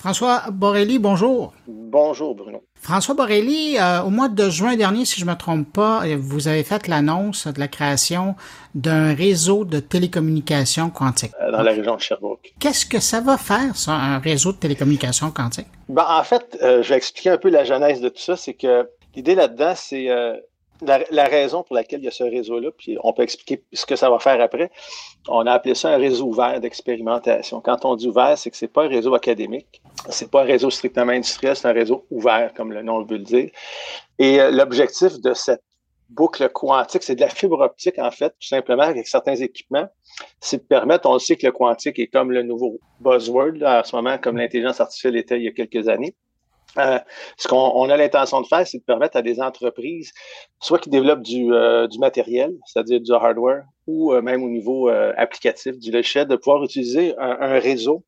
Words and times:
François 0.00 0.44
Borelli, 0.50 0.98
bonjour. 0.98 1.52
Bonjour 1.66 2.34
Bruno. 2.34 2.64
François 2.80 3.14
Borelli, 3.14 3.76
euh, 3.78 4.00
au 4.00 4.08
mois 4.08 4.28
de 4.28 4.48
juin 4.48 4.74
dernier, 4.74 5.04
si 5.04 5.20
je 5.20 5.26
ne 5.26 5.30
me 5.30 5.36
trompe 5.36 5.70
pas, 5.70 6.06
euh, 6.06 6.16
vous 6.18 6.48
avez 6.48 6.62
fait 6.62 6.88
l'annonce 6.88 7.46
de 7.46 7.60
la 7.60 7.68
création 7.68 8.34
d'un 8.74 9.12
réseau 9.14 9.66
de 9.66 9.78
télécommunications 9.78 10.88
quantiques. 10.88 11.32
Euh, 11.42 11.52
dans 11.52 11.60
la 11.60 11.72
région 11.72 11.96
de 11.96 12.00
Sherbrooke. 12.00 12.54
Qu'est-ce 12.58 12.86
que 12.86 12.98
ça 12.98 13.20
va 13.20 13.36
faire, 13.36 13.76
ça, 13.76 13.92
un 13.92 14.20
réseau 14.20 14.52
de 14.52 14.56
télécommunications 14.56 15.30
quantiques? 15.32 15.68
Ben, 15.90 16.06
en 16.08 16.24
fait, 16.24 16.56
je 16.62 16.88
vais 16.88 16.96
expliquer 16.96 17.28
un 17.28 17.36
peu 17.36 17.50
la 17.50 17.64
genèse 17.64 18.00
de 18.00 18.08
tout 18.08 18.22
ça. 18.22 18.38
C'est 18.38 18.54
que 18.54 18.88
l'idée 19.14 19.34
là-dedans, 19.34 19.74
c'est 19.76 20.08
la, 20.82 21.24
raison 21.24 21.62
pour 21.62 21.76
laquelle 21.76 22.00
il 22.00 22.04
y 22.04 22.08
a 22.08 22.12
ce 22.12 22.24
réseau-là, 22.24 22.70
puis 22.76 22.96
on 23.02 23.12
peut 23.12 23.22
expliquer 23.22 23.64
ce 23.72 23.86
que 23.86 23.96
ça 23.96 24.10
va 24.10 24.18
faire 24.18 24.40
après. 24.40 24.70
On 25.28 25.46
a 25.46 25.52
appelé 25.52 25.74
ça 25.74 25.90
un 25.90 25.96
réseau 25.96 26.26
ouvert 26.26 26.60
d'expérimentation. 26.60 27.60
Quand 27.60 27.84
on 27.84 27.96
dit 27.96 28.08
ouvert, 28.08 28.36
c'est 28.36 28.50
que 28.50 28.56
c'est 28.56 28.72
pas 28.72 28.84
un 28.84 28.88
réseau 28.88 29.14
académique, 29.14 29.82
c'est 30.08 30.30
pas 30.30 30.42
un 30.42 30.46
réseau 30.46 30.70
strictement 30.70 31.12
industriel, 31.12 31.56
c'est 31.56 31.68
un 31.68 31.72
réseau 31.72 32.06
ouvert, 32.10 32.52
comme 32.54 32.72
le 32.72 32.82
nom 32.82 33.02
veut 33.02 33.18
le 33.18 33.24
dire. 33.24 33.50
Et 34.18 34.40
euh, 34.40 34.50
l'objectif 34.50 35.20
de 35.20 35.34
cette 35.34 35.62
boucle 36.10 36.48
quantique, 36.48 37.02
c'est 37.02 37.14
de 37.14 37.20
la 37.20 37.28
fibre 37.28 37.60
optique, 37.60 37.98
en 37.98 38.10
fait, 38.10 38.30
tout 38.30 38.48
simplement, 38.48 38.82
avec 38.82 39.06
certains 39.06 39.36
équipements. 39.36 39.88
C'est 40.40 40.58
de 40.58 40.62
permettre, 40.62 41.08
on 41.08 41.18
sait 41.18 41.36
que 41.36 41.46
le 41.46 41.52
quantique 41.52 41.98
est 41.98 42.08
comme 42.08 42.32
le 42.32 42.42
nouveau 42.42 42.80
buzzword, 43.00 43.52
là, 43.56 43.80
en 43.80 43.84
ce 43.84 43.94
moment, 43.94 44.18
comme 44.18 44.36
l'intelligence 44.36 44.80
artificielle 44.80 45.16
était 45.16 45.38
il 45.38 45.44
y 45.44 45.48
a 45.48 45.52
quelques 45.52 45.88
années. 45.88 46.14
Euh, 46.78 46.98
ce 47.36 47.48
qu'on 47.48 47.88
a 47.88 47.96
l'intention 47.96 48.40
de 48.40 48.46
faire, 48.46 48.66
c'est 48.66 48.78
de 48.78 48.84
permettre 48.84 49.16
à 49.16 49.22
des 49.22 49.40
entreprises, 49.40 50.12
soit 50.60 50.78
qui 50.78 50.90
développent 50.90 51.22
du, 51.22 51.52
euh, 51.52 51.88
matériel, 51.98 52.52
c'est-à-dire 52.66 53.00
du 53.00 53.12
hardware, 53.12 53.64
ou 53.86 54.12
euh, 54.12 54.22
même 54.22 54.42
au 54.42 54.48
niveau 54.48 54.88
applicatif 54.88 55.78
du 55.78 55.90
logiciel, 55.90 56.26
de 56.26 56.36
pouvoir 56.36 56.62
utiliser 56.64 57.14
un, 57.18 57.58
réseau 57.58 58.04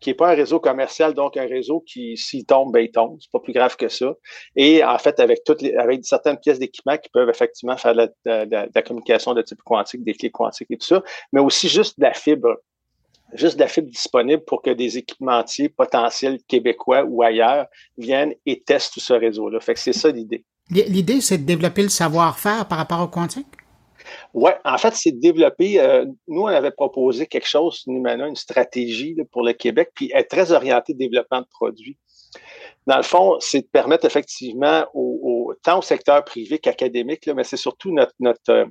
qui 0.00 0.10
n'est 0.10 0.14
pas 0.14 0.30
un 0.30 0.34
réseau 0.34 0.58
commercial, 0.60 1.12
donc 1.12 1.36
un 1.36 1.46
réseau 1.46 1.80
qui, 1.80 2.16
s'il 2.16 2.46
tombe, 2.46 2.72
ben, 2.72 2.80
il 2.80 2.90
tombe. 2.90 3.18
C'est 3.20 3.30
pas 3.30 3.38
plus 3.38 3.52
grave 3.52 3.76
que 3.76 3.88
ça. 3.88 4.14
Et 4.56 4.82
en 4.82 4.98
fait, 4.98 5.20
avec 5.20 5.44
toutes 5.44 5.60
les, 5.60 5.74
avec 5.74 6.04
certaines 6.06 6.38
pièces 6.38 6.58
d'équipement 6.58 6.96
qui 6.96 7.10
peuvent 7.10 7.28
effectivement 7.28 7.76
faire 7.76 7.92
de 7.92 8.10
la, 8.24 8.46
de 8.46 8.70
la, 8.74 8.82
communication 8.82 9.34
de 9.34 9.42
type 9.42 9.60
quantique, 9.62 10.02
des 10.02 10.14
clés 10.14 10.30
quantiques 10.30 10.70
et 10.70 10.78
tout 10.78 10.86
ça, 10.86 11.02
mais 11.32 11.40
aussi 11.40 11.68
juste 11.68 11.98
de 11.98 12.04
la 12.04 12.14
fibre 12.14 12.56
juste 13.34 13.56
de 13.56 13.60
la 13.60 13.68
fibre 13.68 13.88
disponible 13.88 14.44
pour 14.44 14.62
que 14.62 14.70
des 14.70 14.98
équipementiers 14.98 15.68
potentiels 15.68 16.38
québécois 16.46 17.04
ou 17.04 17.22
ailleurs 17.22 17.66
viennent 17.98 18.34
et 18.46 18.62
testent 18.62 18.94
tout 18.94 19.00
ce 19.00 19.12
réseau-là. 19.12 19.60
Fait 19.60 19.74
que 19.74 19.80
c'est 19.80 19.92
ça 19.92 20.10
l'idée. 20.10 20.44
L'idée, 20.70 21.20
c'est 21.20 21.38
de 21.38 21.44
développer 21.44 21.82
le 21.82 21.88
savoir-faire 21.88 22.66
par 22.68 22.78
rapport 22.78 23.00
au 23.00 23.08
quantique? 23.08 23.46
Oui, 24.32 24.50
en 24.64 24.78
fait, 24.78 24.94
c'est 24.94 25.12
de 25.12 25.20
développer. 25.20 25.80
Euh, 25.80 26.04
nous, 26.28 26.42
on 26.42 26.46
avait 26.46 26.70
proposé 26.70 27.26
quelque 27.26 27.48
chose, 27.48 27.82
Numana, 27.86 28.28
une 28.28 28.36
stratégie 28.36 29.16
pour 29.32 29.42
le 29.42 29.52
Québec, 29.52 29.90
puis 29.94 30.10
être 30.14 30.28
très 30.28 30.52
orienté 30.52 30.94
développement 30.94 31.40
de 31.40 31.46
produits. 31.50 31.98
Dans 32.86 32.96
le 32.96 33.02
fond, 33.02 33.36
c'est 33.40 33.62
de 33.62 33.66
permettre 33.66 34.06
effectivement, 34.06 34.86
au, 34.94 35.52
tant 35.62 35.78
au 35.78 35.82
secteur 35.82 36.24
privé 36.24 36.58
qu'académique, 36.58 37.28
mais 37.34 37.44
c'est 37.44 37.56
surtout 37.56 37.92
notre, 37.92 38.14
notre, 38.20 38.66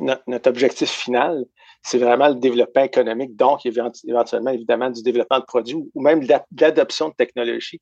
notre, 0.00 0.48
objectif 0.48 0.90
final, 0.90 1.44
c'est 1.82 1.98
vraiment 1.98 2.28
le 2.28 2.34
développement 2.34 2.82
économique, 2.82 3.36
donc 3.36 3.64
éventuellement, 3.64 4.50
évidemment, 4.50 4.90
du 4.90 5.02
développement 5.02 5.38
de 5.38 5.44
produits 5.44 5.76
ou 5.94 6.02
même 6.02 6.24
de 6.24 6.34
l'adoption 6.60 7.08
de 7.08 7.14
technologies 7.14 7.80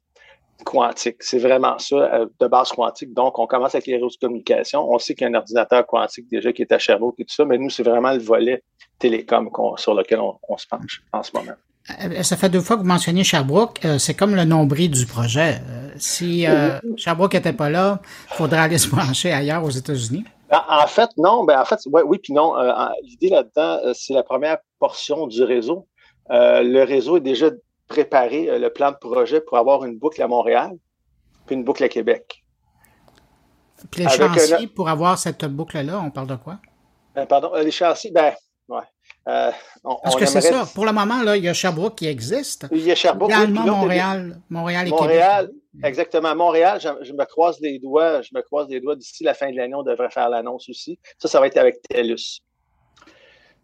quantiques. 0.65 1.23
C'est 1.23 1.39
vraiment 1.39 1.79
ça, 1.79 1.97
euh, 1.97 2.27
de 2.41 2.47
base 2.47 2.71
quantique. 2.71 3.15
Donc, 3.15 3.39
on 3.39 3.47
commence 3.47 3.75
avec 3.75 3.87
les 3.87 3.95
réseaux 3.95 4.09
de 4.09 4.17
communication. 4.21 4.91
On 4.91 4.99
sait 4.99 5.15
qu'il 5.15 5.25
y 5.25 5.29
a 5.29 5.31
un 5.31 5.39
ordinateur 5.39 5.87
quantique 5.87 6.27
déjà 6.31 6.53
qui 6.53 6.63
est 6.63 6.73
à 6.73 6.79
Sherbrooke 6.79 7.15
et 7.19 7.25
tout 7.25 7.35
ça, 7.35 7.45
mais 7.45 7.59
nous, 7.59 7.71
c'est 7.71 7.83
vraiment 7.83 8.13
le 8.13 8.19
volet 8.19 8.63
télécom 8.99 9.49
sur 9.77 9.95
lequel 9.95 10.19
on, 10.21 10.57
se 10.57 10.67
penche 10.67 11.03
en 11.13 11.23
ce 11.23 11.31
moment. 11.35 11.53
Euh, 12.03 12.23
ça 12.23 12.37
fait 12.37 12.49
deux 12.49 12.61
fois 12.61 12.77
que 12.77 12.83
vous 12.83 12.89
mentionnez 12.89 13.25
Sherbrooke. 13.25 13.85
Euh, 13.85 13.99
c'est 13.99 14.15
comme 14.15 14.35
le 14.35 14.45
nombril 14.45 14.91
du 14.91 15.07
projet. 15.07 15.61
si 15.97 16.47
Sherbrooke 16.97 17.35
n'était 17.35 17.53
pas 17.53 17.71
là, 17.71 18.01
il 18.33 18.37
faudrait 18.37 18.59
aller 18.59 18.79
se 18.79 18.89
brancher 18.95 19.33
ailleurs 19.33 19.65
aux 19.65 19.71
États-Unis. 19.71 20.25
Ben, 20.49 20.65
en 20.69 20.87
fait, 20.87 21.11
non. 21.17 21.45
Ben, 21.45 21.61
en 21.61 21.65
fait, 21.65 21.81
oui, 21.87 22.19
puis 22.19 22.33
non. 22.33 22.57
Euh, 22.57 22.73
l'idée 23.03 23.29
là-dedans, 23.29 23.81
euh, 23.85 23.93
c'est 23.95 24.15
la 24.15 24.23
première 24.23 24.59
portion 24.79 25.27
du 25.27 25.43
réseau. 25.43 25.87
Euh, 26.31 26.63
le 26.63 26.83
réseau 26.85 27.17
est 27.17 27.23
déjà 27.23 27.51
préparé, 27.89 28.59
le 28.59 28.69
plan 28.69 28.91
de 28.91 28.97
projet 28.97 29.41
pour 29.41 29.57
avoir 29.57 29.85
une 29.85 29.99
boucle 29.99 30.23
à 30.23 30.29
Montréal, 30.29 30.73
puis 31.47 31.57
une 31.57 31.65
boucle 31.65 31.85
à 31.85 31.89
Québec. 31.89 32.45
Puis 33.91 34.03
les 34.03 34.09
chantiers, 34.11 34.67
pour 34.67 34.89
avoir 34.89 35.17
cette 35.19 35.45
boucle-là, 35.45 36.01
on 36.05 36.11
parle 36.11 36.27
de 36.27 36.37
quoi? 36.37 36.59
Ben, 37.15 37.25
pardon, 37.25 37.55
les 37.55 37.71
chantiers, 37.71 38.11
ben, 38.11 38.35
Euh, 39.29 39.51
Parce 40.03 40.17
que 40.17 40.27
c'est 40.27 40.41
ça. 40.41 40.67
Pour 40.75 40.87
le 40.87 40.93
moment, 40.93 41.23
là, 41.23 41.37
il 41.37 41.45
y 41.45 41.49
a 41.49 41.53
Sherbrooke 41.53 41.97
qui 41.97 42.07
existe. 42.07 42.67
Il 42.73 42.81
y 42.81 42.91
a 42.91 42.95
Sherbrooke. 42.95 43.31
Également 43.31 43.65
Montréal, 43.65 44.41
Montréal 44.49 44.87
et 44.87 44.91
Montréal, 44.91 45.51
exactement. 45.85 46.35
Montréal, 46.35 46.81
je, 46.81 47.13
me 47.13 47.25
croise 47.27 47.61
les 47.61 47.79
doigts. 47.79 48.23
Je 48.23 48.31
me 48.35 48.41
croise 48.41 48.69
les 48.69 48.81
doigts 48.81 48.97
d'ici 48.97 49.25
la 49.25 49.35
fin 49.35 49.51
de 49.51 49.57
l'année, 49.57 49.75
on 49.75 49.83
devrait 49.83 50.11
faire 50.11 50.31
l'annonce 50.31 50.69
aussi. 50.71 50.99
Ça, 51.19 51.29
ça 51.29 51.41
va 51.41 51.47
être 51.47 51.59
avec 51.59 51.83
TELUS. 51.83 52.41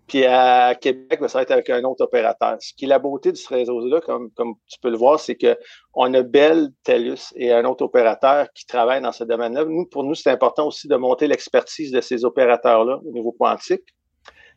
Puis 0.06 0.26
à 0.26 0.74
Québec, 0.74 1.18
ben, 1.18 1.28
ça 1.28 1.38
va 1.38 1.42
être 1.42 1.50
avec 1.50 1.70
un 1.70 1.82
autre 1.84 2.04
opérateur. 2.04 2.58
Ce 2.60 2.74
qui 2.74 2.84
est 2.84 2.88
la 2.88 2.98
beauté 2.98 3.32
de 3.32 3.38
ce 3.38 3.48
réseau-là, 3.48 4.02
comme, 4.02 4.30
comme 4.32 4.54
tu 4.66 4.78
peux 4.80 4.90
le 4.90 4.98
voir, 4.98 5.18
c'est 5.18 5.34
qu'on 5.34 6.12
a 6.12 6.22
Bell, 6.22 6.68
TELUS 6.82 7.32
et 7.36 7.52
un 7.52 7.64
autre 7.64 7.84
opérateur 7.84 8.48
qui 8.54 8.66
travaille 8.66 9.00
dans 9.00 9.12
ce 9.12 9.24
domaine-là. 9.24 9.64
Nous, 9.64 9.86
pour 9.86 10.04
nous, 10.04 10.14
c'est 10.14 10.30
important 10.30 10.66
aussi 10.66 10.88
de 10.88 10.96
monter 10.96 11.26
l'expertise 11.26 11.90
de 11.90 12.02
ces 12.02 12.26
opérateurs-là 12.26 13.00
au 13.02 13.12
niveau 13.12 13.32
quantique, 13.32 13.94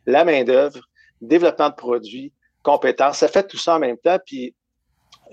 la 0.04 0.24
main-d'œuvre, 0.24 0.80
développement 1.20 1.70
de 1.70 1.74
produits, 1.74 2.32
compétences. 2.62 3.18
Ça 3.18 3.28
fait 3.28 3.46
tout 3.46 3.56
ça 3.56 3.76
en 3.76 3.78
même 3.78 3.98
temps. 3.98 4.18
Puis 4.24 4.54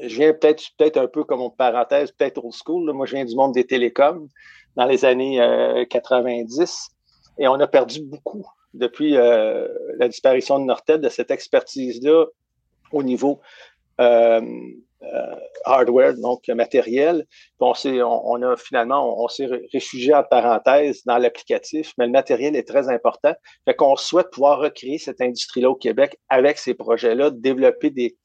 je 0.02 0.16
viens 0.16 0.34
peut-être 0.34 0.64
peut-être 0.78 0.98
un 0.98 1.08
peu 1.08 1.24
comme 1.24 1.42
une 1.42 1.56
parenthèse, 1.56 2.12
peut-être 2.12 2.44
old 2.44 2.54
school. 2.54 2.92
Moi, 2.94 3.06
je 3.06 3.16
viens 3.16 3.26
du 3.26 3.36
monde 3.36 3.54
des 3.54 3.66
télécoms 3.66 4.28
dans 4.76 4.86
les 4.86 5.06
années 5.06 5.38
90 5.90 6.60
euh, 6.60 7.44
et 7.44 7.48
on 7.48 7.56
a 7.56 7.68
perdu 7.68 8.02
beaucoup 8.02 8.46
depuis 8.74 9.16
euh, 9.16 9.68
la 9.98 10.08
disparition 10.08 10.60
de 10.60 10.66
Nortel 10.66 11.00
de 11.00 11.10
cette 11.10 11.32
expertise-là 11.32 12.26
au 12.92 13.04
niveau 13.04 13.40
euh, 14.02 14.42
hardware, 15.66 16.16
donc 16.16 16.48
matériel. 16.50 17.26
on, 17.60 17.74
on, 17.84 18.42
a 18.42 18.56
finalement, 18.58 19.24
on, 19.24 19.28
s'est 19.28 19.50
réfugié 19.74 20.14
en 20.14 20.24
parenthèse 20.24 21.04
dans 21.06 21.18
l'applicatif, 21.18 21.94
mais 21.98 22.06
le 22.06 22.12
matériel 22.12 22.56
est 22.56 22.68
très 22.68 22.90
important. 22.90 23.34
Fait 23.66 23.76
qu'on 23.76 23.96
souhaite 23.96 24.30
pouvoir 24.32 24.60
recréer 24.60 24.98
cette 24.98 25.22
industrie-là 25.22 25.70
au 25.70 25.76
Québec 25.76 26.18
avec 26.30 26.58
ces 26.58 26.74
projets-là, 26.74 27.32
développer 27.32 27.90
des, 27.90 28.16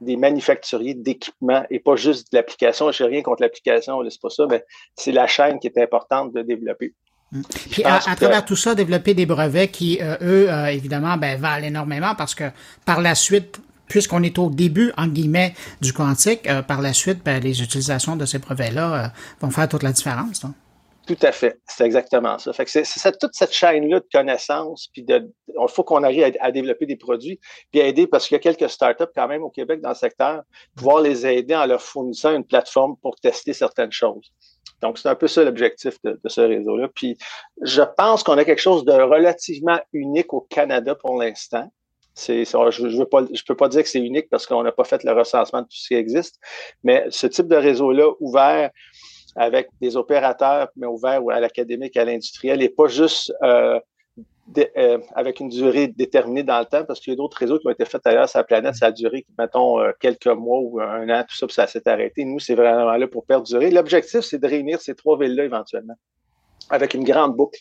des 0.00 0.16
manufacturiers 0.16 0.94
d'équipements 0.94 1.64
et 1.70 1.80
pas 1.80 1.96
juste 1.96 2.32
de 2.32 2.38
l'application. 2.38 2.90
Je 2.92 3.02
n'ai 3.02 3.10
rien 3.10 3.22
contre 3.22 3.42
l'application, 3.42 4.00
c'est 4.08 4.20
pas 4.20 4.30
ça, 4.30 4.46
mais 4.48 4.64
c'est 4.96 5.12
la 5.12 5.26
chaîne 5.26 5.58
qui 5.58 5.66
est 5.66 5.78
importante 5.78 6.32
de 6.32 6.42
développer. 6.42 6.94
Hum. 7.34 7.42
Puis 7.70 7.82
à, 7.84 7.98
travers 7.98 8.44
tout 8.44 8.56
ça, 8.56 8.74
développer 8.74 9.14
des 9.14 9.26
brevets 9.26 9.70
qui, 9.70 9.98
euh, 10.00 10.16
eux, 10.22 10.50
euh, 10.50 10.66
évidemment, 10.66 11.16
ben, 11.16 11.38
valent 11.38 11.66
énormément 11.66 12.14
parce 12.14 12.34
que 12.34 12.44
par 12.84 13.00
la 13.00 13.14
suite, 13.14 13.60
puisqu'on 13.88 14.22
est 14.22 14.38
au 14.38 14.50
début, 14.50 14.92
en 14.96 15.06
guillemets, 15.06 15.54
du 15.80 15.92
quantique, 15.92 16.48
euh, 16.48 16.62
par 16.62 16.80
la 16.80 16.92
suite, 16.92 17.22
ben, 17.24 17.42
les 17.42 17.62
utilisations 17.62 18.16
de 18.16 18.24
ces 18.26 18.38
brevets-là 18.38 18.94
euh, 18.94 19.08
vont 19.40 19.50
faire 19.50 19.68
toute 19.68 19.82
la 19.82 19.92
différence. 19.92 20.44
Tout 21.06 21.18
à 21.20 21.32
fait. 21.32 21.60
C'est 21.66 21.84
exactement 21.84 22.38
ça. 22.38 22.52
C'est, 22.66 23.18
toute 23.18 23.34
cette 23.34 23.52
chaîne-là 23.52 24.00
de 24.00 24.06
connaissances, 24.10 24.88
puis 24.90 25.02
de, 25.02 25.30
il 25.48 25.68
faut 25.68 25.84
qu'on 25.84 26.02
arrive 26.02 26.32
à, 26.40 26.50
développer 26.50 26.86
des 26.86 26.96
produits, 26.96 27.38
puis 27.70 27.82
à 27.82 27.86
aider, 27.86 28.06
parce 28.06 28.26
qu'il 28.26 28.36
y 28.36 28.38
a 28.38 28.40
quelques 28.40 28.70
startups 28.70 29.12
quand 29.14 29.28
même 29.28 29.42
au 29.42 29.50
Québec 29.50 29.82
dans 29.82 29.90
le 29.90 29.94
secteur, 29.94 30.42
pouvoir 30.74 31.02
les 31.02 31.26
aider 31.26 31.54
en 31.54 31.66
leur 31.66 31.82
fournissant 31.82 32.34
une 32.34 32.44
plateforme 32.44 32.96
pour 33.02 33.16
tester 33.16 33.52
certaines 33.52 33.92
choses. 33.92 34.32
Donc, 34.80 34.98
c'est 34.98 35.08
un 35.08 35.14
peu 35.14 35.28
ça 35.28 35.44
l'objectif 35.44 36.00
de, 36.04 36.18
de 36.22 36.28
ce 36.28 36.40
réseau-là. 36.40 36.88
Puis, 36.94 37.18
je 37.60 37.82
pense 37.98 38.22
qu'on 38.22 38.38
a 38.38 38.44
quelque 38.44 38.62
chose 38.62 38.86
de 38.86 38.92
relativement 38.92 39.80
unique 39.92 40.32
au 40.32 40.40
Canada 40.40 40.94
pour 40.94 41.18
l'instant. 41.18 41.70
Je 42.16 42.32
ne 42.32 43.46
peux 43.46 43.56
pas 43.56 43.68
dire 43.68 43.82
que 43.82 43.88
c'est 43.88 44.00
unique 44.00 44.28
parce 44.30 44.46
qu'on 44.46 44.62
n'a 44.62 44.72
pas 44.72 44.84
fait 44.84 45.02
le 45.04 45.12
recensement 45.12 45.62
de 45.62 45.66
tout 45.66 45.76
ce 45.76 45.88
qui 45.88 45.94
existe, 45.94 46.38
mais 46.82 47.06
ce 47.10 47.26
type 47.26 47.48
de 47.48 47.56
réseau-là 47.56 48.12
ouvert 48.20 48.70
avec 49.36 49.68
des 49.80 49.96
opérateurs, 49.96 50.68
mais 50.76 50.86
ouvert 50.86 51.20
à 51.30 51.40
l'académique, 51.40 51.96
à 51.96 52.04
l'industriel, 52.04 52.62
et 52.62 52.68
pas 52.68 52.86
juste 52.86 53.32
euh, 53.42 53.80
euh, 54.76 54.98
avec 55.14 55.40
une 55.40 55.48
durée 55.48 55.88
déterminée 55.88 56.44
dans 56.44 56.58
le 56.60 56.66
temps, 56.66 56.84
parce 56.84 57.00
qu'il 57.00 57.12
y 57.12 57.14
a 57.14 57.16
d'autres 57.16 57.38
réseaux 57.38 57.58
qui 57.58 57.66
ont 57.66 57.70
été 57.70 57.84
faits 57.84 58.06
ailleurs 58.06 58.28
sur 58.28 58.38
la 58.38 58.44
planète, 58.44 58.76
ça 58.76 58.86
a 58.86 58.92
duré, 58.92 59.26
mettons, 59.36 59.80
euh, 59.80 59.90
quelques 59.98 60.26
mois 60.28 60.60
ou 60.60 60.80
un 60.80 61.08
an, 61.08 61.24
tout 61.28 61.36
ça, 61.36 61.46
puis 61.46 61.54
ça 61.54 61.66
s'est 61.66 61.88
arrêté. 61.88 62.24
Nous, 62.24 62.38
c'est 62.38 62.54
vraiment 62.54 62.96
là 62.96 63.08
pour 63.08 63.24
perdurer. 63.26 63.70
L'objectif, 63.70 64.20
c'est 64.20 64.38
de 64.38 64.46
réunir 64.46 64.80
ces 64.80 64.94
trois 64.94 65.18
villes-là 65.18 65.44
éventuellement, 65.44 65.96
avec 66.70 66.94
une 66.94 67.04
grande 67.04 67.34
boucle 67.34 67.60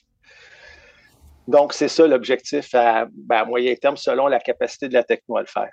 donc, 1.48 1.74
c'est 1.74 1.90
ça 1.90 2.08
l'objectif 2.08 2.72
ben, 2.72 3.10
à, 3.30 3.46
moyen 3.46 3.76
terme, 3.76 3.98
selon 3.98 4.28
la 4.28 4.40
capacité 4.40 4.88
de 4.88 4.94
la 4.94 5.04
techno 5.04 5.36
à 5.38 5.42
le 5.42 5.48
faire. 5.48 5.72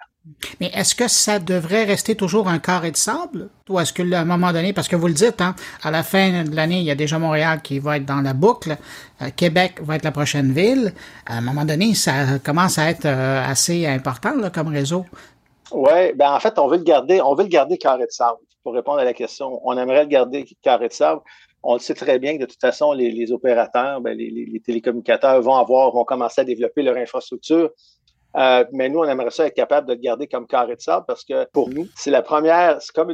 Mais 0.61 0.71
est-ce 0.75 0.95
que 0.95 1.07
ça 1.07 1.39
devrait 1.39 1.85
rester 1.85 2.17
toujours 2.17 2.49
un 2.49 2.59
carré 2.59 2.91
de 2.91 2.97
sable? 2.97 3.51
Ou 3.69 3.79
est-ce 3.79 3.93
que, 3.93 4.13
à 4.13 4.21
un 4.21 4.25
moment 4.25 4.53
donné, 4.53 4.73
parce 4.73 4.89
que 4.89 4.97
vous 4.97 5.07
le 5.07 5.15
dites, 5.15 5.41
hein, 5.41 5.55
à 5.83 5.93
la 5.93 6.03
fin 6.03 6.43
de 6.43 6.55
l'année, 6.55 6.79
il 6.79 6.85
y 6.85 6.91
a 6.91 6.97
déjà 6.97 7.19
Montréal 7.19 7.63
qui 7.63 7.79
va 7.79 7.99
être 7.99 8.05
dans 8.05 8.21
la 8.21 8.35
boucle, 8.35 8.77
euh, 9.23 9.29
Québec 9.37 9.81
va 9.81 9.97
être 9.97 10.05
la 10.05 10.11
prochaine 10.11 10.53
ville. 10.53 10.93
À 11.27 11.39
un 11.39 11.41
moment 11.41 11.65
donné, 11.65 11.95
ça 11.95 12.41
commence 12.45 12.79
à 12.79 12.91
être 12.91 13.07
euh, 13.07 13.45
assez 13.45 13.87
important 13.87 14.33
comme 14.53 14.69
réseau. 14.69 15.05
Oui, 15.73 16.13
ben 16.17 16.33
en 16.33 16.41
fait, 16.41 16.59
on 16.59 16.67
veut 16.67 16.79
le 16.79 16.83
garder, 16.85 17.21
on 17.21 17.35
veut 17.35 17.45
le 17.45 17.49
garder 17.49 17.79
carré 17.79 18.07
de 18.07 18.11
sable. 18.11 18.39
pour 18.65 18.75
répondre 18.75 18.99
à 18.99 19.05
la 19.05 19.13
question, 19.13 19.61
on 19.65 19.79
aimerait 19.79 20.03
le 20.03 20.09
garder 20.09 20.45
carré 20.63 20.89
de 20.89 20.93
sable. 20.93 21.21
On 21.63 21.75
le 21.75 21.81
sait 21.81 21.95
très 21.95 22.19
bien 22.19 22.37
que 22.37 22.43
de 22.43 22.47
toute 22.47 22.61
façon, 22.61 22.93
les, 22.93 23.33
opérateurs, 23.33 24.01
ben, 24.01 24.17
les, 24.17 24.63
télécommunicateurs 24.65 25.41
vont 25.43 25.57
avoir, 25.57 25.93
vont 25.93 26.05
commencer 26.05 26.41
à 26.41 26.45
développer 26.45 26.83
leur 26.83 26.97
infrastructure. 26.97 27.71
Euh, 28.37 28.65
mais 28.73 28.89
nous, 28.89 29.01
on 29.01 29.05
aimerait 29.05 29.31
ça 29.31 29.47
être 29.47 29.55
capable 29.55 29.89
de 29.89 29.95
le 29.95 30.01
garder 30.01 30.27
comme 30.27 30.47
carré 30.47 30.77
de 30.77 30.81
sable 30.81 31.05
parce 31.07 31.25
que 31.25 31.47
pour 31.53 31.69
nous, 31.69 31.89
c'est 31.97 32.13
la 32.13 32.23
première, 32.23 32.81
c'est 32.81 32.95
comme 32.95 33.11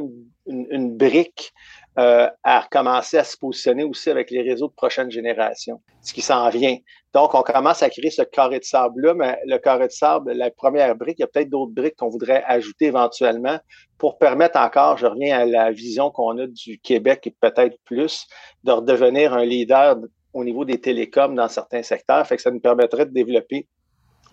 une 0.46 0.96
brique 0.96 1.52
euh, 1.98 2.28
à 2.44 2.66
commencer 2.70 3.16
à 3.16 3.25
se 3.25 3.37
positionner 3.37 3.84
aussi 3.84 4.10
avec 4.10 4.31
les 4.31 4.43
réseaux 4.43 4.69
de 4.69 4.75
prochaine 4.75 5.10
génération, 5.10 5.81
ce 6.02 6.12
qui 6.12 6.20
s'en 6.20 6.48
vient. 6.50 6.76
Donc, 7.14 7.34
on 7.34 7.43
commence 7.43 7.82
à 7.82 7.88
créer 7.88 8.10
ce 8.10 8.20
carré 8.20 8.58
de 8.58 8.64
sable-là, 8.64 9.14
mais 9.14 9.38
le 9.46 9.56
carré 9.56 9.87
de 9.87 9.93
sable, 9.93 10.32
la 10.32 10.50
première 10.50 10.94
brique, 10.94 11.16
il 11.19 11.22
y 11.22 11.25
a 11.25 11.28
peut-être 11.28 11.48
d'autres 11.48 11.72
briques 11.72 11.96
qu'on 11.96 12.10
voudrait 12.10 12.44
ajouter 12.46 12.87
éventuellement 12.87 13.58
pour 13.96 14.19
permettre 14.19 14.58
encore, 14.58 14.98
je 14.98 15.06
reviens 15.06 15.38
à 15.38 15.44
la 15.46 15.72
vision 15.72 16.10
qu'on 16.10 16.37
a 16.38 16.46
du 16.46 16.78
Québec 16.81 17.26
et 17.26 17.34
peut-être 17.40 17.78
plus, 17.84 18.26
de 18.64 18.72
redevenir 18.72 19.32
un 19.32 19.44
leader 19.44 19.96
au 20.34 20.44
niveau 20.44 20.66
des 20.66 20.78
télécoms 20.78 21.34
dans 21.34 21.48
certains 21.48 21.82
secteurs. 21.82 22.26
Fait 22.26 22.37
que 22.37 22.43
ça 22.43 22.50
nous 22.50 22.60
permettrait 22.60 23.06
de 23.06 23.12
développer 23.12 23.66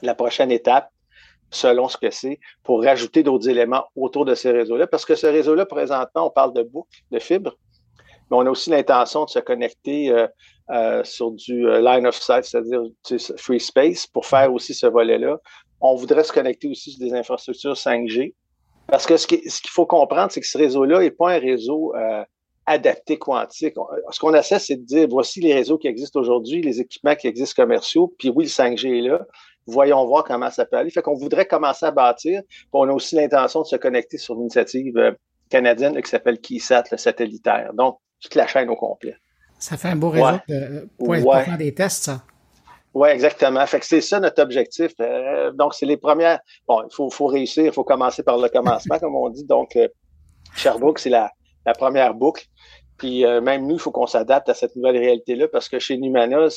la 0.01 0.15
prochaine 0.15 0.51
étape 0.51 0.89
selon 1.53 1.87
ce 1.87 1.97
que 1.97 2.09
c'est, 2.09 2.39
pour 2.63 2.83
rajouter 2.83 3.23
d'autres 3.23 3.47
éléments 3.47 3.85
autour 3.95 4.25
de 4.25 4.35
ces 4.35 4.51
réseaux-là. 4.51 4.87
Parce 4.87 5.05
que 5.05 5.15
ce 5.15 5.27
réseau-là, 5.27 5.65
présentement, 5.65 6.27
on 6.27 6.29
parle 6.29 6.53
de 6.53 6.63
boucles, 6.63 6.99
de 7.11 7.19
fibres, 7.19 7.55
mais 8.29 8.37
on 8.37 8.41
a 8.41 8.49
aussi 8.49 8.69
l'intention 8.69 9.25
de 9.25 9.29
se 9.29 9.39
connecter 9.39 10.09
euh, 10.09 10.27
euh, 10.71 11.03
sur 11.03 11.31
du 11.31 11.67
euh, 11.67 11.81
line 11.81 12.07
of 12.07 12.15
sight, 12.15 12.45
c'est-à-dire 12.45 12.81
free 13.37 13.59
space, 13.59 14.07
pour 14.07 14.25
faire 14.25 14.51
aussi 14.53 14.73
ce 14.73 14.87
volet-là. 14.87 15.37
On 15.81 15.95
voudrait 15.95 16.23
se 16.23 16.33
connecter 16.33 16.67
aussi 16.69 16.91
sur 16.91 16.99
des 16.99 17.13
infrastructures 17.13 17.73
5G. 17.73 18.33
Parce 18.87 19.05
que 19.05 19.15
ce 19.17 19.27
qu'il 19.27 19.49
faut 19.69 19.85
comprendre, 19.85 20.31
c'est 20.31 20.41
que 20.41 20.47
ce 20.47 20.57
réseau-là 20.57 20.99
n'est 20.99 21.11
pas 21.11 21.33
un 21.33 21.39
réseau 21.39 21.93
adapté 22.65 23.17
quantique. 23.17 23.75
Ce 24.11 24.19
qu'on 24.19 24.33
essaie, 24.33 24.59
c'est 24.59 24.75
de 24.75 24.85
dire, 24.85 25.07
voici 25.09 25.41
les 25.41 25.53
réseaux 25.53 25.77
qui 25.77 25.87
existent 25.87 26.19
aujourd'hui, 26.19 26.61
les 26.61 26.79
équipements 26.79 27.15
qui 27.15 27.27
existent 27.27 27.61
commerciaux, 27.61 28.13
puis 28.17 28.29
oui, 28.29 28.45
le 28.45 28.49
5G 28.49 28.99
est 28.99 29.01
là, 29.01 29.25
voyons 29.65 30.05
voir 30.05 30.23
comment 30.23 30.49
ça 30.49 30.65
peut 30.65 30.77
aller. 30.77 30.89
Fait 30.89 31.01
qu'on 31.01 31.15
voudrait 31.15 31.45
commencer 31.45 31.85
à 31.85 31.91
bâtir. 31.91 32.41
on 32.71 32.87
a 32.89 32.91
aussi 32.91 33.15
l'intention 33.15 33.61
de 33.61 33.67
se 33.67 33.75
connecter 33.75 34.17
sur 34.17 34.35
l'initiative 34.35 34.97
euh, 34.97 35.11
canadienne 35.49 36.01
qui 36.01 36.09
s'appelle 36.09 36.39
KeySat, 36.39 36.83
le 36.91 36.97
satellitaire. 36.97 37.73
Donc, 37.73 37.99
toute 38.19 38.35
la 38.35 38.47
chaîne 38.47 38.69
au 38.69 38.75
complet. 38.75 39.15
Ça 39.59 39.77
fait 39.77 39.89
un 39.89 39.95
beau 39.95 40.09
réseau 40.09 40.39
pour, 40.97 41.15
faire 41.15 41.57
des 41.57 41.73
tests, 41.73 42.03
ça. 42.03 42.23
Oui, 42.93 43.09
exactement. 43.09 43.65
Fait 43.65 43.79
que 43.79 43.85
c'est 43.85 44.01
ça 44.01 44.19
notre 44.19 44.41
objectif. 44.41 44.91
Euh, 44.99 45.51
donc, 45.51 45.73
c'est 45.73 45.85
les 45.85 45.97
premières. 45.97 46.39
Bon, 46.67 46.83
il 46.83 46.93
faut, 46.93 47.25
réussir, 47.25 47.65
il 47.65 47.71
faut 47.71 47.83
commencer 47.83 48.23
par 48.23 48.37
le 48.37 48.49
commencement, 48.49 48.99
comme 49.01 49.15
on 49.15 49.29
dit. 49.29 49.45
Donc, 49.45 49.75
euh, 49.75 49.87
Sherbrooke, 50.55 50.99
c'est 50.99 51.09
la, 51.09 51.31
la 51.65 51.73
première 51.73 52.13
boucle. 52.13 52.45
Puis 53.03 53.25
euh, 53.25 53.41
même 53.41 53.67
nous, 53.67 53.75
il 53.75 53.79
faut 53.79 53.91
qu'on 53.91 54.07
s'adapte 54.07 54.47
à 54.47 54.53
cette 54.53 54.77
nouvelle 54.77 54.95
réalité-là 54.95 55.49
parce 55.49 55.67
que 55.67 55.77
chez 55.77 55.97
Numana, 55.97 56.47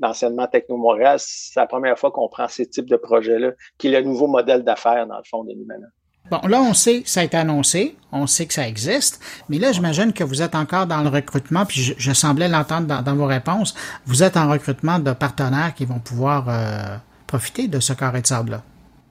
l'anciennement 0.00 0.46
Techno-Montréal, 0.46 1.16
c'est 1.18 1.58
la 1.58 1.66
première 1.66 1.98
fois 1.98 2.12
qu'on 2.12 2.28
prend 2.28 2.46
ces 2.46 2.66
types 2.66 2.88
de 2.88 2.94
projets-là, 2.94 3.50
qui 3.78 3.88
est 3.88 4.00
le 4.00 4.06
nouveau 4.06 4.28
modèle 4.28 4.62
d'affaires, 4.62 5.08
dans 5.08 5.16
le 5.16 5.24
fond, 5.28 5.42
de 5.42 5.50
Numana. 5.50 5.88
Bon, 6.30 6.38
là, 6.46 6.62
on 6.62 6.72
sait, 6.72 7.02
ça 7.04 7.18
a 7.18 7.24
été 7.24 7.36
annoncé, 7.36 7.96
on 8.12 8.28
sait 8.28 8.46
que 8.46 8.54
ça 8.54 8.68
existe, 8.68 9.20
mais 9.48 9.58
là, 9.58 9.72
j'imagine 9.72 10.12
que 10.12 10.22
vous 10.22 10.40
êtes 10.40 10.54
encore 10.54 10.86
dans 10.86 11.02
le 11.02 11.08
recrutement, 11.08 11.66
puis 11.66 11.96
je, 11.98 12.12
semblais 12.12 12.48
l'entendre 12.48 13.02
dans, 13.02 13.16
vos 13.16 13.26
réponses, 13.26 13.74
vous 14.06 14.22
êtes 14.22 14.36
en 14.36 14.48
recrutement 14.48 15.00
de 15.00 15.12
partenaires 15.12 15.74
qui 15.74 15.84
vont 15.84 15.98
pouvoir 15.98 16.48
euh, 16.48 16.96
profiter 17.26 17.66
de 17.66 17.80
ce 17.80 17.92
carré 17.92 18.22
de 18.22 18.28
sable-là. 18.28 18.62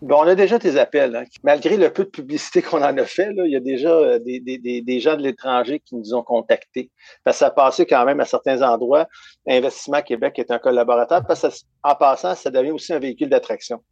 Bon, 0.01 0.17
on 0.17 0.27
a 0.27 0.33
déjà 0.33 0.57
des 0.57 0.77
appels. 0.77 1.15
Hein. 1.15 1.25
Malgré 1.43 1.77
le 1.77 1.93
peu 1.93 2.05
de 2.05 2.09
publicité 2.09 2.61
qu'on 2.63 2.81
en 2.81 2.97
a 2.97 3.05
fait, 3.05 3.31
là, 3.33 3.45
il 3.45 3.51
y 3.51 3.55
a 3.55 3.59
déjà 3.59 3.91
euh, 3.91 4.19
des, 4.19 4.39
des, 4.39 4.81
des, 4.81 4.99
gens 4.99 5.15
de 5.15 5.21
l'étranger 5.21 5.79
qui 5.79 5.95
nous 5.95 6.15
ont 6.15 6.23
contactés. 6.23 6.89
Parce 7.23 7.37
que 7.37 7.45
ça 7.45 7.51
passé 7.51 7.85
quand 7.85 8.03
même 8.05 8.19
à 8.19 8.25
certains 8.25 8.63
endroits. 8.63 9.07
Investissement 9.47 10.01
Québec 10.01 10.39
est 10.39 10.49
un 10.49 10.57
collaborateur. 10.57 11.23
Parce 11.27 11.45
en 11.83 11.95
passant, 11.95 12.33
ça 12.33 12.49
devient 12.49 12.71
aussi 12.71 12.93
un 12.93 12.99
véhicule 12.99 13.29
d'attraction 13.29 13.83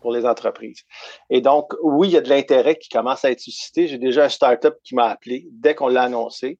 pour 0.00 0.12
les 0.12 0.26
entreprises. 0.26 0.82
Et 1.30 1.40
donc, 1.40 1.72
oui, 1.82 2.08
il 2.08 2.14
y 2.14 2.16
a 2.16 2.20
de 2.20 2.28
l'intérêt 2.28 2.76
qui 2.76 2.88
commence 2.88 3.24
à 3.24 3.30
être 3.30 3.40
suscité. 3.40 3.86
J'ai 3.86 3.98
déjà 3.98 4.24
un 4.24 4.28
startup 4.28 4.74
qui 4.82 4.96
m'a 4.96 5.06
appelé 5.06 5.46
dès 5.52 5.74
qu'on 5.76 5.88
l'a 5.88 6.02
annoncé. 6.02 6.58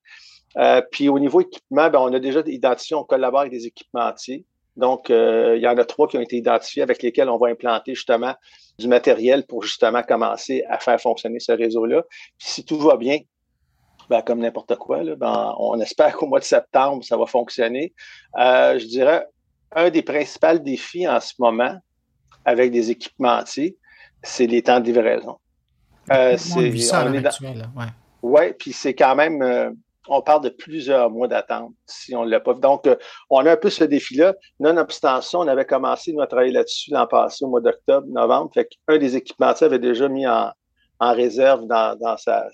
Euh, 0.59 0.81
puis 0.91 1.09
au 1.09 1.19
niveau 1.19 1.41
équipement, 1.41 1.91
ben, 1.91 1.99
on 1.99 2.13
a 2.13 2.19
déjà 2.21 2.41
identifié, 2.47 2.97
on 2.97 3.05
collabore 3.05 3.41
avec 3.41 3.53
des 3.53 3.67
équipementiers. 3.67 4.45
Donc, 4.77 5.11
euh, 5.11 5.55
il 5.57 5.63
y 5.63 5.69
en 5.69 5.77
a 5.79 5.85
trois 5.85 6.07
qui 6.07 6.19
ont 6.19 6.21
été 6.21 6.37
identifiés 6.37 6.83
avec 6.83 7.03
lesquels 7.03 7.29
on 7.29 7.39
va 7.39 7.49
implanter 7.49 7.95
justement 7.95 8.35
du 8.79 8.89
matériel 8.89 9.47
pour 9.47 9.63
justement 9.63 10.03
commencer 10.03 10.65
à 10.69 10.79
faire 10.79 11.01
fonctionner 11.01 11.41
ce 11.41 11.53
réseau-là. 11.53 12.03
si 12.39 12.65
tout 12.65 12.79
va 12.79 12.97
bien, 12.97 13.19
ben, 14.09 14.23
comme 14.23 14.41
n'importe 14.41 14.77
quoi, 14.77 15.03
là, 15.03 15.17
ben, 15.17 15.55
on 15.59 15.81
espère 15.81 16.15
qu'au 16.17 16.27
mois 16.27 16.39
de 16.39 16.45
septembre, 16.45 17.03
ça 17.05 17.17
va 17.17 17.27
fonctionner. 17.27 17.93
Euh, 18.39 18.79
je 18.79 18.87
dirais, 18.87 19.27
un 19.73 19.91
des 19.91 20.03
principaux 20.03 20.59
défis 20.59 21.09
en 21.09 21.21
ce 21.21 21.35
moment 21.39 21.77
avec 22.45 22.71
des 22.71 22.91
équipementiers, 22.91 23.77
c'est 24.23 24.47
les 24.47 24.63
temps 24.63 24.81
de 24.81 24.87
livraison. 24.87 25.39
Euh, 26.13 26.37
c'est, 26.37 26.55
on 26.95 27.13
est 27.13 27.21
dans... 27.21 27.31
ouais. 28.23 28.53
puis 28.53 28.73
c'est 28.73 28.95
quand 28.95 29.17
même, 29.17 29.43
euh, 29.43 29.71
on 30.09 30.23
parle 30.23 30.43
de 30.43 30.49
plusieurs 30.49 31.11
mois 31.11 31.29
d'attente 31.29 31.73
si 31.87 32.15
on 32.15 32.25
ne 32.25 32.31
l'a 32.31 32.41
pas. 32.41 32.55
Donc, 32.55 32.87
euh, 32.87 32.97
on 33.31 33.45
a 33.45 33.53
un 33.53 33.57
peu 33.57 33.71
ce 33.71 33.85
défi-là. 33.85 34.35
Nonobstant 34.61 35.21
ça, 35.21 35.39
on 35.39 35.49
avait 35.49 35.65
commencé 35.65 36.13
nous, 36.13 36.21
à 36.21 36.27
travailler 36.27 36.53
là-dessus 36.53 36.91
l'an 36.93 37.07
passé, 37.07 37.45
au 37.45 37.49
mois 37.49 37.61
d'octobre, 37.61 38.07
novembre. 38.09 38.51
Fait 38.55 38.69
qu'un 38.87 38.99
des 38.99 39.17
équipementiers 39.17 39.67
avait 39.67 39.79
déjà 39.79 40.09
mis 40.09 40.27
en, 40.27 40.53
réserve 41.01 41.67
dans, 41.67 42.17
sa, 42.17 42.49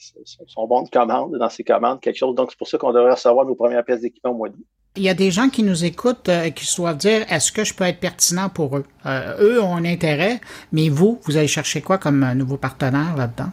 son 0.48 0.66
bon 0.66 0.82
de 0.82 0.90
commande, 0.90 1.36
dans 1.38 1.48
ses 1.48 1.64
commandes, 1.64 2.00
quelque 2.00 2.18
chose. 2.18 2.34
Donc, 2.34 2.50
c'est 2.50 2.58
pour 2.58 2.68
ça 2.68 2.78
qu'on 2.78 2.92
devrait 2.92 3.12
recevoir 3.12 3.46
nos 3.46 3.54
premières 3.54 3.84
pièces 3.84 4.00
d'équipement 4.00 4.32
au 4.32 4.36
mois 4.36 4.48
d'août. 4.48 4.66
Il 4.96 5.02
y 5.02 5.08
a 5.08 5.14
des 5.14 5.30
gens 5.30 5.48
qui 5.48 5.62
nous 5.62 5.86
écoutent 5.86 6.28
et 6.28 6.48
euh, 6.48 6.50
qui 6.50 6.66
se 6.66 6.76
doivent 6.76 6.98
dire 6.98 7.24
est-ce 7.30 7.50
que 7.50 7.64
je 7.64 7.72
peux 7.72 7.84
être 7.84 8.00
pertinent 8.00 8.50
pour 8.50 8.76
eux? 8.76 8.84
Euh, 9.06 9.36
eux 9.40 9.62
ont 9.62 9.74
un 9.74 9.86
intérêt, 9.86 10.40
mais 10.70 10.90
vous, 10.90 11.18
vous 11.24 11.38
allez 11.38 11.48
chercher 11.48 11.80
quoi 11.80 11.96
comme 11.96 12.30
nouveau 12.34 12.58
partenaire 12.58 13.16
là-dedans? 13.16 13.50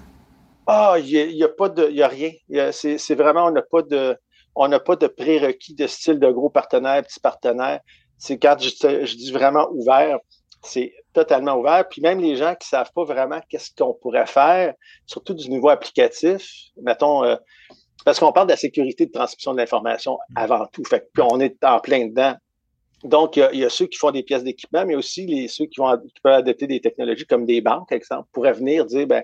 Ah, 0.72 0.98
il 1.00 1.36
n'y 1.36 1.44
a, 1.44 1.50
pas 1.50 1.68
de, 1.68 2.00
a 2.00 2.08
rien. 2.08 2.32
C'est 2.72 3.16
vraiment, 3.16 3.48
on 3.48 3.52
n'a 3.52 3.64
pas 3.64 3.82
de, 3.82 4.16
on 4.54 4.68
n'a 4.68 4.80
pas 4.80 4.96
de 4.96 5.08
prérequis 5.08 5.74
de 5.74 5.88
style 5.88 6.20
de 6.20 6.30
gros 6.30 6.52
partenaire, 6.52 7.02
petit 7.04 7.20
partenaire. 7.20 7.80
C'est 8.20 8.38
quand 8.38 8.56
je, 8.60 9.16
dis 9.16 9.32
vraiment 9.32 9.68
ouvert, 9.72 10.20
c'est 10.62 10.94
totalement 11.12 11.56
ouvert. 11.56 11.90
Puis 11.90 12.02
même 12.02 12.20
les 12.20 12.36
gens 12.36 12.54
qui 12.54 12.68
savent 12.68 12.92
pas 12.94 13.04
vraiment 13.04 13.42
qu'est-ce 13.50 13.72
qu'on 13.76 13.96
pourrait 13.96 14.28
faire, 14.28 14.76
surtout 15.08 15.34
du 15.34 15.50
niveau 15.50 15.70
applicatif, 15.70 16.48
mettons, 16.80 17.24
euh, 17.24 17.36
parce 18.06 18.20
qu'on 18.20 18.32
parle 18.32 18.46
de 18.46 18.54
la 18.54 18.58
sécurité 18.58 19.08
de 19.08 19.12
transmission 19.12 19.54
de 19.54 19.58
l'information 19.58 20.20
avant 20.36 20.68
tout. 20.68 20.84
Fait 20.84 21.10
on 21.18 21.40
est 21.40 21.64
en 21.64 21.80
plein 21.80 22.06
dedans. 22.06 22.36
Donc, 23.04 23.38
il 23.38 23.58
y, 23.60 23.66
a, 23.66 23.70
ceux 23.70 23.88
qui 23.88 23.98
font 23.98 24.12
des 24.12 24.22
pièces 24.22 24.44
d'équipement, 24.44 24.86
mais 24.86 24.96
aussi 24.96 25.26
les, 25.26 25.48
ceux 25.48 25.66
qui, 25.66 25.80
vont, 25.80 25.98
peuvent 26.22 26.34
adopter 26.34 26.68
des 26.68 26.80
technologies 26.80 27.26
comme 27.26 27.48
des 27.48 27.62
banques, 27.62 27.90
par 27.90 27.96
exemple, 27.96 28.28
pourraient 28.34 28.54
venir 28.54 28.86
dire, 28.86 29.08
ben, 29.08 29.24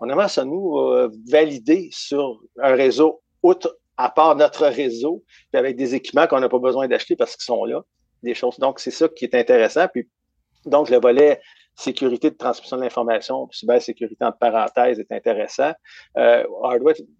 on 0.00 0.08
aimerait 0.08 0.28
ça 0.28 0.44
nous 0.44 0.78
euh, 0.78 1.10
valider 1.30 1.88
sur 1.92 2.40
un 2.62 2.74
réseau, 2.74 3.22
outre 3.42 3.78
à 3.96 4.10
part 4.10 4.36
notre 4.36 4.66
réseau, 4.66 5.24
puis 5.50 5.58
avec 5.58 5.76
des 5.76 5.94
équipements 5.94 6.26
qu'on 6.26 6.40
n'a 6.40 6.48
pas 6.48 6.58
besoin 6.58 6.86
d'acheter 6.86 7.16
parce 7.16 7.34
qu'ils 7.34 7.44
sont 7.44 7.64
là, 7.64 7.82
des 8.22 8.34
choses. 8.34 8.58
Donc, 8.58 8.80
c'est 8.80 8.90
ça 8.90 9.08
qui 9.08 9.24
est 9.24 9.34
intéressant. 9.34 9.86
Puis, 9.92 10.08
donc, 10.66 10.90
le 10.90 11.00
volet 11.00 11.40
sécurité 11.74 12.30
de 12.30 12.36
transmission 12.36 12.76
de 12.76 12.82
l'information, 12.82 13.48
sécurité 13.80 14.24
en 14.24 14.32
parenthèse 14.32 14.98
est 14.98 15.12
intéressant. 15.12 15.72
Euh, 16.16 16.44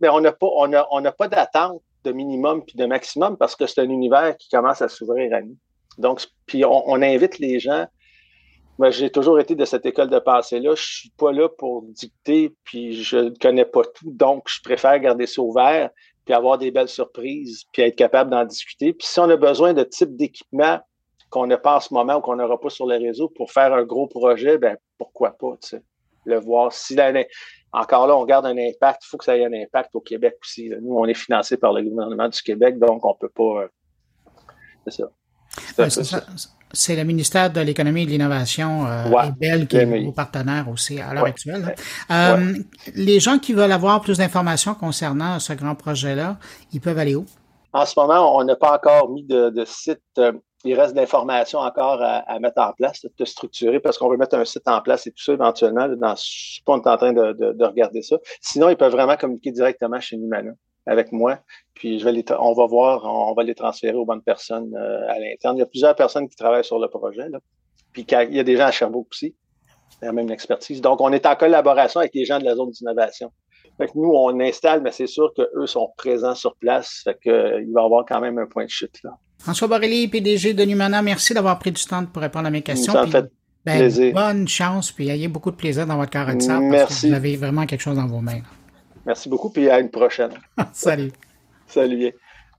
mais 0.01 0.09
on 0.09 0.21
n'a 0.21 0.33
pas, 0.33 0.49
on 0.57 0.73
a, 0.73 0.87
on 0.91 1.01
n'a 1.01 1.13
pas 1.13 1.29
d'attente 1.29 1.81
de 2.05 2.13
minimum 2.13 2.65
puis 2.65 2.77
de 2.77 2.87
maximum 2.87 3.37
parce 3.37 3.55
que 3.55 3.67
c'est 3.67 3.81
un 3.81 3.89
univers 3.89 4.37
qui 4.37 4.49
commence 4.49 4.83
à 4.83 4.89
s'ouvrir 4.89 5.33
à 5.33 5.43
nous. 5.43 5.57
Donc, 5.99 6.25
puis 6.47 6.65
on, 6.65 6.89
on 6.89 7.03
invite 7.03 7.39
les 7.39 7.61
gens 7.61 7.87
moi, 8.79 8.91
j'ai 8.91 9.11
toujours 9.11 9.41
été 9.41 9.57
de 9.57 9.65
cette 9.65 9.85
école 9.87 10.09
de 10.09 10.21
pensée-là. 10.21 10.75
Je 10.77 10.83
suis 10.83 11.11
pas 11.11 11.33
là 11.33 11.49
pour 11.49 11.83
dicter, 11.83 12.55
puis 12.63 13.03
je 13.03 13.17
ne 13.17 13.31
connais 13.31 13.65
pas 13.65 13.83
tout. 13.83 14.13
Donc, 14.13 14.45
je 14.47 14.63
préfère 14.63 14.99
garder 15.01 15.27
ça 15.27 15.43
ouvert, 15.43 15.91
puis 16.25 16.33
avoir 16.33 16.59
des 16.59 16.71
belles 16.71 16.89
surprises, 16.89 17.65
puis 17.73 17.83
être 17.83 17.97
capable 17.97 18.31
d'en 18.31 18.45
discuter. 18.45 18.93
Puis 18.93 19.09
si 19.09 19.19
on 19.19 19.29
a 19.31 19.37
besoin 19.37 19.75
de 19.75 19.83
type 19.83 20.15
d'équipement 20.15 20.79
qu'on 21.29 21.47
n'a 21.47 21.59
pas 21.59 21.77
en 21.77 21.81
ce 21.81 21.93
moment 21.93 22.17
ou 22.17 22.21
qu'on 22.21 22.37
n'aura 22.37 22.59
pas 22.61 22.71
sur 22.71 22.87
le 22.87 22.97
réseau 22.97 23.29
pour 23.29 23.51
faire 23.51 23.75
un 23.75 23.83
gros 23.83 24.07
projet, 24.07 24.59
ben 24.59 24.77
pourquoi 24.97 25.33
pas, 25.33 25.57
tu 25.61 25.71
sais, 25.71 25.83
le 26.25 26.39
voir. 26.39 26.73
Si 26.73 26.97
encore 27.73 28.07
là, 28.07 28.17
on 28.17 28.25
garde 28.25 28.47
un 28.47 28.57
impact, 28.57 29.03
il 29.05 29.09
faut 29.09 29.19
que 29.19 29.25
ça 29.25 29.37
ait 29.37 29.45
un 29.45 29.53
impact 29.53 29.95
au 29.95 30.01
Québec 30.01 30.37
aussi. 30.41 30.71
Nous, 30.81 30.95
on 30.95 31.05
est 31.05 31.15
financé 31.15 31.57
par 31.57 31.73
le 31.73 31.83
gouvernement 31.83 32.29
du 32.29 32.41
Québec, 32.41 32.79
donc 32.79 33.05
on 33.05 33.15
peut 33.15 33.29
pas. 33.29 33.63
Euh, 33.63 33.69
c'est 34.87 35.03
ça 35.03 35.11
c'est 36.73 36.97
le 36.97 37.05
ministère 37.05 37.51
de 37.51 37.61
l'Économie 37.61 38.03
et 38.03 38.07
de 38.07 38.11
l'Innovation 38.11 38.87
euh, 38.87 39.23
et 39.25 39.31
Bell 39.39 39.67
qui 39.67 39.77
est 39.77 39.87
nos 39.87 40.13
partenaire 40.13 40.69
aussi 40.69 41.01
à 41.01 41.15
l'heure 41.15 41.25
actuelle. 41.25 41.75
Euh, 42.11 42.55
les 42.95 43.21
gens 43.21 43.39
qui 43.39 43.53
veulent 43.53 43.73
avoir 43.73 44.01
plus 44.01 44.19
d'informations 44.19 44.75
concernant 44.75 45.39
ce 45.41 45.53
grand 45.53 45.75
projet-là, 45.75 46.37
ils 46.73 46.81
peuvent 46.81 46.99
aller 46.99 47.15
où? 47.15 47.25
En 47.73 47.87
ce 47.87 47.99
moment, 47.99 48.37
on 48.37 48.45
n'a 48.45 48.57
pas 48.57 48.75
encore 48.75 49.11
mis 49.11 49.25
de, 49.25 49.53
site 49.67 50.01
euh, 50.19 50.33
il 50.65 50.75
reste 50.75 50.93
de 50.93 51.01
l'information 51.01 51.61
encore 51.61 52.03
à, 52.03 52.39
mettre 52.41 52.61
en 52.61 52.73
place, 52.73 53.07
de 53.17 53.25
structurer, 53.25 53.79
parce 53.79 53.97
qu'on 53.97 54.11
veut 54.11 54.17
mettre 54.17 54.37
un 54.37 54.45
site 54.45 54.67
en 54.67 54.81
place 54.81 55.07
et 55.07 55.13
tout 55.13 55.23
ça 55.23 55.33
éventuellement. 55.33 55.89
Dans, 55.89 56.17
je 56.17 56.61
on 56.67 56.83
est 56.83 56.89
en 56.89 56.97
train 56.97 57.13
de, 57.13 57.65
regarder 57.65 58.03
ça. 58.03 58.17
Sinon, 58.41 58.69
ils 58.69 58.77
peuvent 58.77 58.93
vraiment 58.93 59.17
communiquer 59.17 59.53
directement 59.53 60.01
chez 60.01 60.17
Nimana 60.17 60.51
avec 60.89 61.13
moi. 61.13 61.39
Puis 61.75 62.01
je 62.01 62.05
vais 62.05 62.13
les, 62.13 62.25
on 62.39 62.55
va 62.55 62.67
voir, 62.67 63.05
on 63.05 63.35
va 63.35 63.45
les 63.45 63.55
transférer 63.55 63.95
aux 63.95 64.07
bonnes 64.07 64.23
personnes 64.23 64.75
euh, 64.75 65.09
à 65.09 65.19
l'interne. 65.19 65.57
Il 65.57 65.61
y 65.61 65.63
a 65.63 65.67
plusieurs 65.67 65.95
personnes 65.95 66.29
qui 66.29 66.35
travaillent 66.35 66.65
sur 66.65 66.79
le 66.79 66.89
projet. 66.89 67.29
Là. 67.29 67.39
Puis 67.93 68.07
il 68.11 68.35
y 68.35 68.41
a 68.41 68.45
des 68.45 68.57
gens 68.57 68.67
à 68.67 68.71
Sherbrooke 68.71 69.09
aussi. 69.13 69.35
Il 70.03 70.07
y 70.07 70.09
a 70.09 70.13
même 70.13 70.31
expertise. 70.31 70.81
Donc, 70.81 71.01
on 71.01 71.13
est 71.13 71.27
en 71.27 71.37
collaboration 71.37 72.01
avec 72.01 72.15
les 72.15 72.25
gens 72.25 72.39
de 72.39 72.45
la 72.45 72.55
zone 72.55 72.71
d'innovation. 72.71 73.31
Fait 73.77 73.95
nous, 73.95 74.11
on 74.13 74.41
installe, 74.41 74.83
mais 74.83 74.91
c'est 74.91 75.07
sûr 75.07 75.33
qu'eux 75.37 75.67
sont 75.67 75.93
présents 75.97 76.35
sur 76.35 76.57
place. 76.57 77.03
Fait 77.05 77.17
que, 77.23 77.31
euh, 77.31 77.63
il 77.63 77.73
va 77.73 77.83
y 77.83 77.85
avoir 77.85 78.05
quand 78.07 78.21
même 78.21 78.39
un 78.39 78.47
point 78.47 78.65
de 78.65 78.71
chute 78.71 78.99
là. 79.05 79.11
François 79.39 79.69
Borrelli, 79.69 80.09
PDG 80.09 80.53
de 80.53 80.65
Numana, 80.65 81.01
merci 81.01 81.33
d'avoir 81.33 81.61
pris 81.61 81.71
du 81.71 81.85
temps 81.85 82.05
pour 82.07 82.21
répondre 82.23 82.47
à 82.47 82.51
mes 82.51 82.63
questions. 82.63 82.93
Ça 82.93 83.07
fait 83.07 83.31
ben, 83.65 83.79
plaisir. 83.79 84.13
Bonne 84.13 84.49
chance, 84.49 84.91
puis 84.91 85.09
ayez 85.11 85.29
beaucoup 85.29 85.53
de 85.53 85.57
plaisir 85.57 85.87
dans 85.87 85.97
votre 85.97 86.11
caractère. 86.11 86.61
Merci. 86.61 87.09
vous 87.09 87.15
avez 87.15 87.37
vraiment 87.37 87.65
quelque 87.67 87.83
chose 87.83 87.97
dans 87.97 88.07
vos 88.07 88.21
mains. 88.21 88.41
Merci 89.09 89.31
beaucoup, 89.31 89.49
puis 89.49 89.71
à 89.71 89.81
une 89.81 89.91
prochaine. 89.91 90.33
Salut. 90.75 91.11
Salut. 91.67 92.13